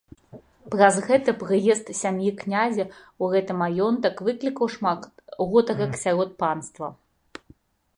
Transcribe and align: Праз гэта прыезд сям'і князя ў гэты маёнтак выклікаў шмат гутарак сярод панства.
Праз 0.75 0.95
гэта 1.09 1.35
прыезд 1.43 1.85
сям'і 2.01 2.31
князя 2.41 2.85
ў 2.87 3.23
гэты 3.35 3.51
маёнтак 3.63 4.15
выклікаў 4.31 4.65
шмат 4.77 5.01
гутарак 5.53 5.91
сярод 6.07 6.29
панства. 6.43 6.87